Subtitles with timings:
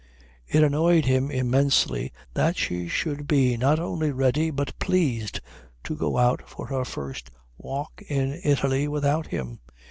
[0.47, 5.41] It annoyed him intensely that she should be not only ready but pleased
[5.83, 9.59] to go out for her first walk in Italy without him.